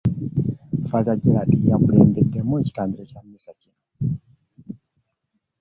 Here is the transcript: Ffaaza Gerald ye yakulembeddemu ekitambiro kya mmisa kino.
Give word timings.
Ffaaza 0.83 1.13
Gerald 1.21 1.51
ye 1.61 1.69
yakulembeddemu 1.73 2.53
ekitambiro 2.61 3.03
kya 3.09 3.21
mmisa 3.23 3.51
kino. 3.61 3.81